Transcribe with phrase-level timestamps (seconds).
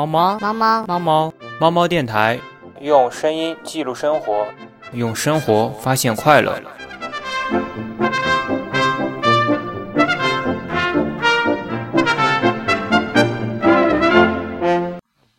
[0.00, 2.40] 猫猫猫猫猫猫猫猫电台，
[2.80, 4.46] 用声音记录生活，
[4.94, 6.58] 用生活发现快乐。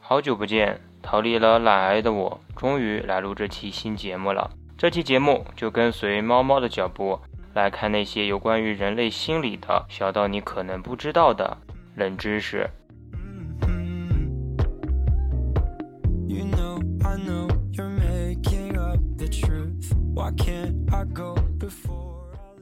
[0.00, 4.52] 好久不见，逃离了懒癌的我，终于来录这期新节目了。
[4.78, 7.18] 这期节目就跟随猫猫的脚步，
[7.54, 11.56] 来看那些有关于人类心理的小到你可能不知道的
[11.96, 12.70] 冷知识。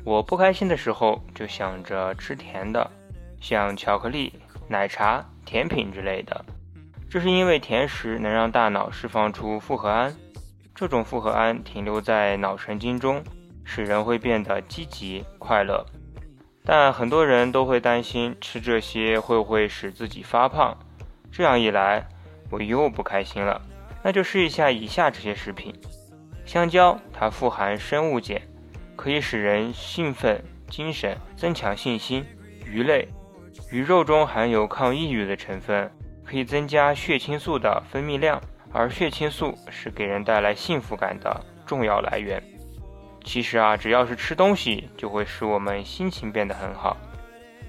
[0.04, 2.90] 我不开心的时候就想着吃甜的，
[3.40, 4.32] 像巧克力、
[4.68, 6.44] 奶茶、甜品之类的。
[7.08, 10.12] 这是因为甜食能让大脑释放出复合胺，
[10.74, 13.22] 这种复合胺停留在脑神经中，
[13.62, 15.86] 使人会变得积极快乐。
[16.64, 20.76] 但很多人都会担心吃这些会不会使自己发胖，
[21.30, 22.04] 这样一来
[22.50, 23.60] 我又不开心了。
[24.02, 25.72] 那就试一下以下这些食品：
[26.44, 28.40] 香蕉，它富含生物碱。
[28.94, 32.24] 可以使人兴奋、精神、增强信心。
[32.64, 33.08] 鱼类，
[33.72, 35.90] 鱼肉中含有抗抑郁的成分，
[36.24, 38.40] 可以增加血清素的分泌量，
[38.72, 42.40] 而血清素是给人带来幸福感的重要来源。
[43.24, 46.96] 其实啊，只要是吃东西，就会使我们心情变得很好，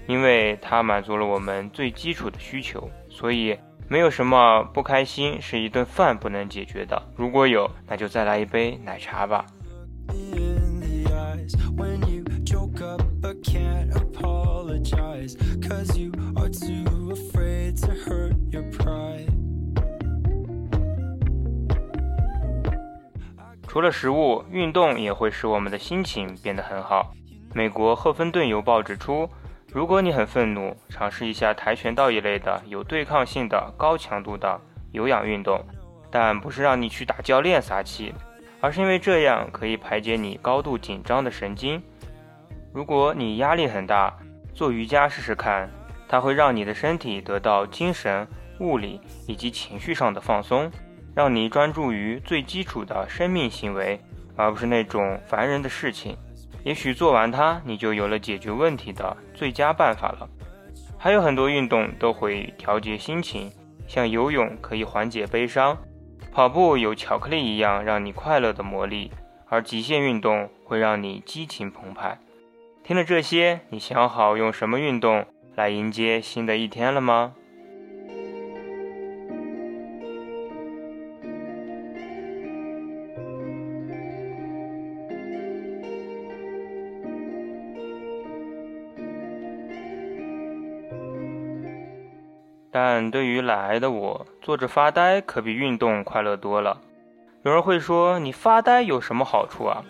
[0.05, 2.87] 因为它满足了我们最基础的需求。
[3.09, 3.57] 所以，
[3.87, 7.01] 没有什么不开心是一顿饭不能解决的。
[7.15, 9.45] 如果有，那就再来一杯奶茶吧。
[23.67, 27.11] 除了食物，运动也会使我们的心情变得很好。
[27.55, 29.27] 美国《赫芬顿邮报》指出，
[29.73, 34.61] 如果你很愤怒，尝试一下跆拳道一类的有对抗性的高强度的
[34.91, 35.59] 有氧运动，
[36.11, 38.13] 但不是让你去打教练撒气，
[38.61, 41.81] 而是因为这样可以排解你高度紧张的神经。
[42.71, 44.15] 如果你压力很大，
[44.53, 45.67] 做瑜伽试试看，
[46.07, 48.27] 它会让你的身体得到精神、
[48.59, 50.71] 物理以及情绪上的放松，
[51.15, 53.99] 让你专注于最基础的生命行为，
[54.35, 56.15] 而不是那种烦人的事情。
[56.63, 60.29] 也许做完它，你就有了解决问题的最佳办法了。
[60.97, 63.51] 还有很多运动都会调节心情，
[63.87, 65.77] 像游泳可以缓解悲伤，
[66.31, 69.11] 跑步有巧克力一样让你快乐的魔力，
[69.49, 72.17] 而极限运动会让你激情澎湃。
[72.83, 75.25] 听了这些，你想好用什么运动
[75.55, 77.33] 来迎接新的一天了吗？
[92.73, 96.81] 但对于懒癌的我，坐着发呆可比运动快乐多了。
[97.43, 99.83] 有人会说，你发呆有什么好处啊？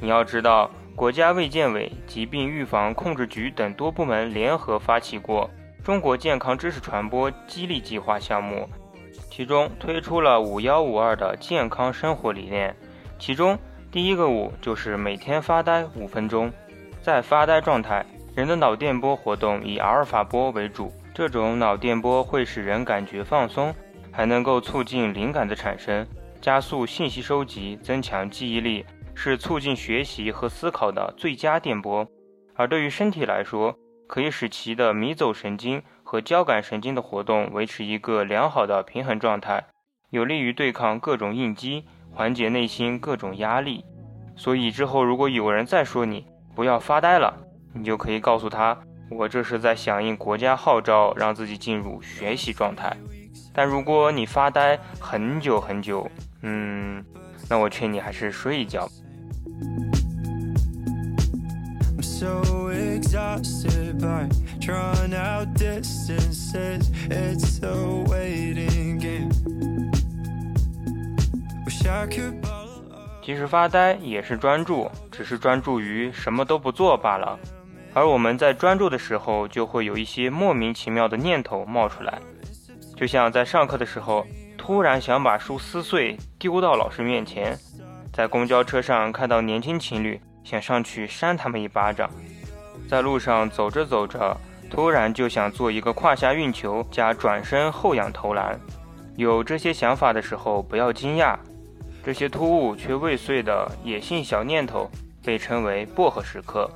[0.00, 0.70] 你要知道。
[0.96, 5.50] 国家卫健委、疾病预防控制局等多部门联合发起过
[5.82, 8.68] 中国健康知识传播激励计划项目，
[9.28, 12.72] 其中推出了“五幺五二”的健康生活理念。
[13.18, 13.58] 其中
[13.90, 16.52] 第一个“五”就是每天发呆五分钟。
[17.02, 23.72] 在发呆状态，人的脑电波活动以阿尔法波为主，这种脑电波会使人感觉放松，
[24.10, 26.04] 还能够促进灵感的产生，
[26.40, 28.84] 加速信息收集，增强记忆力。
[29.16, 32.04] 是促进学习和思考的最佳电波，
[32.56, 33.72] 而对于身体来说，
[34.08, 39.64] 可以使其的迷走神经和交感神经的活动维持一个良好的平衡状态，
[40.10, 43.84] 有利于对抗各种应激，缓解内心各种压力。
[44.34, 46.26] 所以之后如果有人再说你
[46.56, 47.32] 不要发呆了，
[47.72, 48.76] 你就可以告诉他，
[49.10, 52.96] 我这是在响应国家号召，让自己进入学习状态。
[53.52, 56.10] 但如果你发呆很久很久，
[56.42, 57.04] 嗯，
[57.48, 58.88] 那我劝你还是睡一觉。
[73.22, 77.38] 其实发呆也是专注，只是专注于什么都不做罢了。
[77.94, 82.18] 而我们在专注的时候，就会有一些莫名其妙的念头冒出来，
[82.96, 84.26] 就像在上课的时候，
[84.58, 87.56] 突然想把书撕碎丢到老师面前。
[88.12, 92.08] 在公交车上看到年轻情侣，想上去扇他们一巴掌；
[92.88, 94.36] 在路上走着走着，
[94.68, 98.58] 突然就想做一个胯下运球加转身后仰投篮。
[99.16, 101.36] 有这些想法的时候，不要惊讶，
[102.04, 104.90] 这些突兀却未遂的野性小念头
[105.24, 106.68] 被称为薄荷时刻。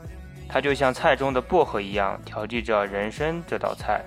[0.49, 4.03] 它就像菜中的薄荷一样，调剂着人生这道菜。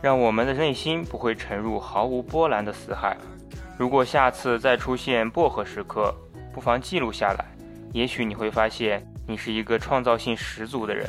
[0.00, 3.16] 让我们的内心不会沉入毫无波澜的死海。
[3.78, 6.14] 如果下次再出现薄荷时刻，
[6.52, 7.44] 不妨记录下来，
[7.92, 11.08] 也许你会发现你是一个创造性十足的人。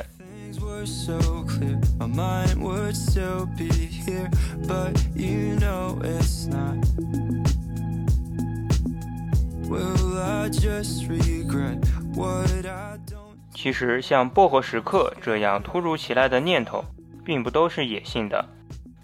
[13.56, 16.84] 其实，像薄荷时刻这样突如其来的念头，
[17.24, 18.44] 并不都是野性的。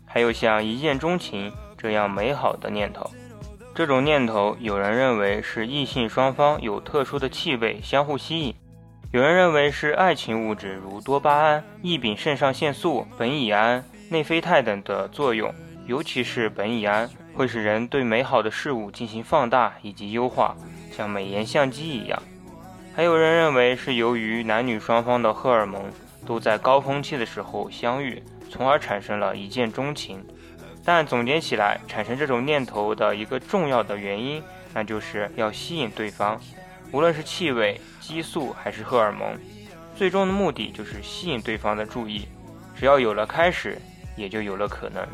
[0.04, 3.10] 还有像一见钟情这样美好的念头，
[3.74, 8.54] 这种念头有人认为是异性双方有特殊的气味相互吸引，
[9.10, 15.50] 有人认为是爱情物质如多巴胺、异丙肾上腺素、苯乙胺、内啡肽等的作用，
[15.86, 20.54] 尤其是苯乙胺会使人对美好的事物进行放大以及优化，
[20.94, 22.22] 像美颜相机一样。
[22.94, 25.82] 还有人认为是由于男女双方的荷尔蒙
[26.26, 28.22] 都在高峰期的时候相遇。
[28.50, 30.22] 从而产生了一见钟情，
[30.84, 34.42] 但总结起来，产生这种念头的一个重要的原因，
[34.74, 36.38] 那就是要吸引对方，
[36.90, 39.34] 无论是气味、激素还是荷尔蒙，
[39.96, 42.28] 最终的目的就是吸引对方的注意。
[42.76, 43.80] 只要有了开始，
[44.16, 45.08] 也就有了可能。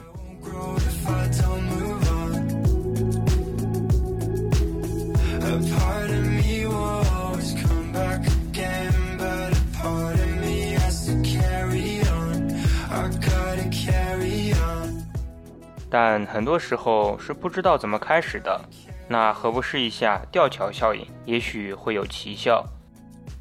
[15.90, 18.61] 但很多时候是不知道怎么开始的，
[19.08, 21.06] 那何不试一下吊桥效应？
[21.25, 22.64] 也许会有奇效。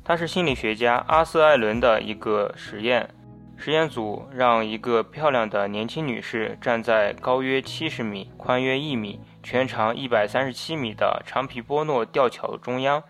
[0.03, 3.09] 它是心理学家阿瑟·艾伦的一个实验。
[3.57, 13.03] 实验组让一个漂亮的年轻女士站在高约七十米、宽约一米、全长一百三十七米的长皮波诺吊桥中央。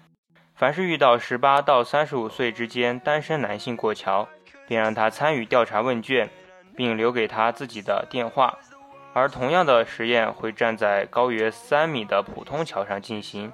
[0.56, 4.28] 凡是遇到十八到三十五岁之间单身男性过桥，
[4.68, 6.30] 便让他参与调查问卷，
[6.76, 8.58] 并留给他自己的电话。
[9.18, 13.52] 而同样的实验会站在高约三米的普通桥上进行，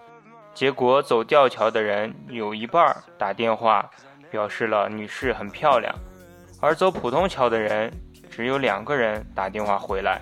[0.54, 3.90] 结果走吊桥的人有一半打电话
[4.30, 5.96] 表示了女士很漂亮，
[6.60, 7.90] 而走普通桥的人
[8.30, 10.20] 只有两个人打电话回来。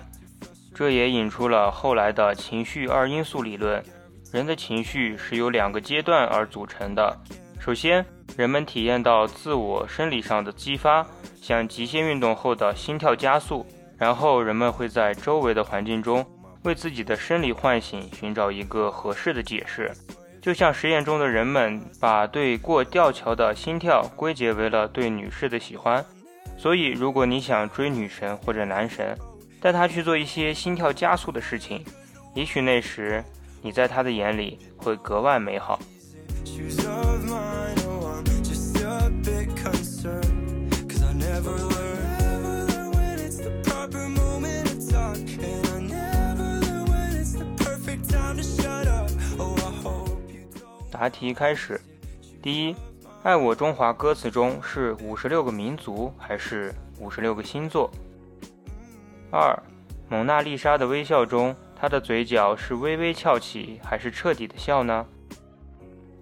[0.72, 3.82] 这也引出了后来的情绪二因素理论。
[4.32, 7.18] 人的情绪是由两个阶段而组成的，
[7.58, 8.06] 首先，
[8.36, 11.04] 人们体验到自我生理上的激发，
[11.34, 13.66] 像极限运动后的心跳加速。
[14.02, 16.26] 然后人们会在周围的环境中
[16.64, 19.92] 为自己的生理唤醒寻找一个合适的解释，
[20.40, 26.04] 就像实验中的人们把对过吊桥的心跳归结为了对女士的喜欢。
[26.58, 29.16] 所以，如果你想追女神或者男神，
[29.60, 31.84] 带他去做一些心跳加速的事情，
[32.34, 33.22] 也许那时
[33.62, 35.78] 你在他的眼里会格外美好。
[51.02, 51.80] 答题开始。
[52.40, 52.74] 第一，
[53.24, 57.90] 《爱我中华》歌词中是五十六个民族还是五十六个星座？
[59.32, 59.52] 二，
[60.08, 65.04] 《蒙娜丽莎的微笑》中，她的嘴角是微微翘起还是彻底的笑呢？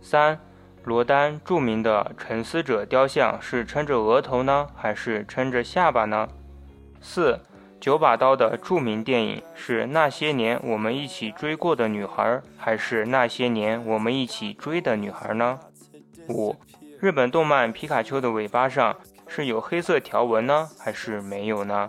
[0.00, 0.40] 三，
[0.84, 6.26] 罗丹著名的沉思者雕像是撑着额头呢，还是撑着下巴呢？
[7.02, 7.38] 四，
[7.80, 12.22] 九把刀的著名电影是《那些年我们一起追过的女孩》，
[12.58, 15.58] 还是《那些年我们一起追的女孩》呢？
[16.28, 16.54] 五，
[17.00, 18.94] 日本动漫皮卡丘的尾巴上
[19.26, 21.88] 是有黑色条纹呢，还是没有呢？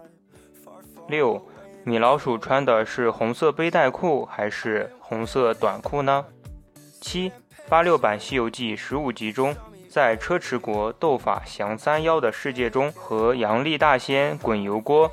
[1.09, 1.45] 六，
[1.83, 6.25] 米老鼠穿的是红色背带裤还是红色短裤呢？
[7.01, 7.33] 七，
[7.67, 9.53] 八六版《西游记》十五集中，
[9.89, 15.11] 在车迟国斗法降三妖的世界中，和杨丽大仙滚油锅。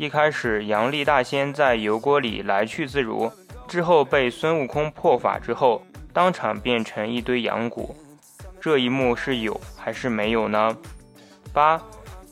[0.00, 3.30] 一开始，杨丽大仙在油锅里来去自如，
[3.68, 7.94] 之后被孙悟空破法之后，当场变成一堆羊骨。
[8.62, 10.74] 这一幕是有还是没有呢？
[11.52, 11.78] 八，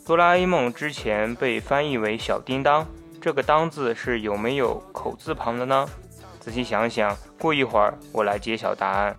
[0.06, 2.86] 哆啦 A 梦之前被翻译为小叮当，
[3.20, 5.86] 这个当字是有没有口字旁的呢？
[6.40, 9.14] 仔细想想，过一会儿我来揭晓答案。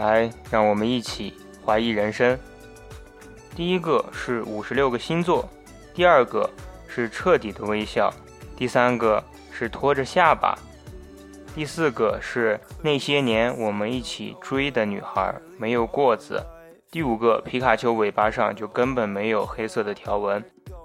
[0.00, 2.38] 来，让我们一起怀疑人生。
[3.54, 5.46] 第一个是五十六个星座，
[5.92, 6.48] 第二个
[6.88, 8.10] 是彻底的微笑，
[8.56, 10.58] 第三个是拖着下巴，
[11.54, 16.42] 第四个是那些年我们一起追的女孩没有过字，
[16.90, 20.42] 第五个皮卡丘尾巴上就根本没有黑色的条纹，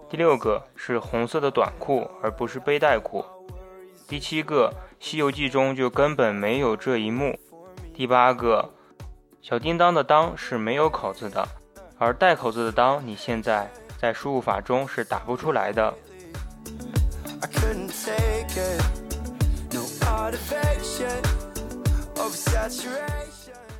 [0.10, 3.24] 第六个是红色的短裤而不是背带裤，
[4.10, 4.70] 第七个，
[5.00, 7.40] 《西游记》中就根本没有这一幕。
[7.94, 8.74] 第八个，
[9.48, 11.48] 小叮当的“当”是没有口字的，
[12.00, 15.94] 而带口字的“当”，你现在在输入法中是打不出来的。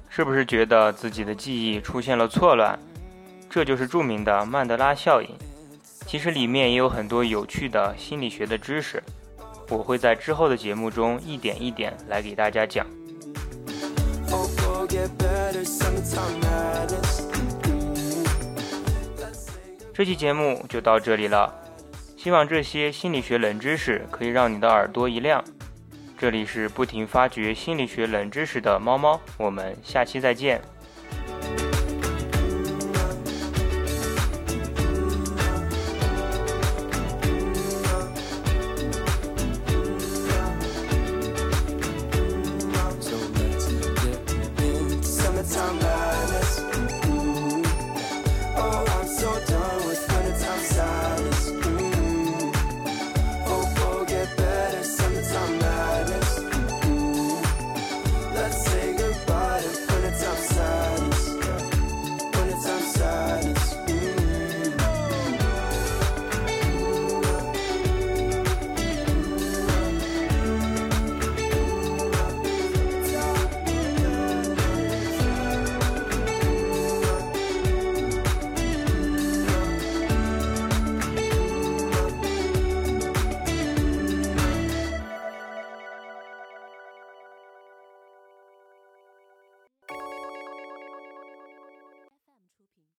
[0.08, 2.78] 是不是觉得自己的记忆出现了错乱？
[3.50, 5.28] 这就是著名的曼德拉效应。
[6.06, 9.02] 其实里面也有很多有趣的心理学的知识，
[9.70, 12.86] 我会在之后的节目中一点一点来给大家讲。
[19.94, 21.54] 这期节目就到这里了，
[22.18, 25.42] 希望这些心理学冷知识可以让你的耳朵一亮。
[26.18, 30.62] 这里是不停发掘心理学冷知识的猫猫，我们下期再见。